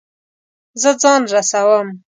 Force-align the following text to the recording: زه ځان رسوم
زه 0.81 0.91
ځان 1.01 1.21
رسوم 1.33 1.87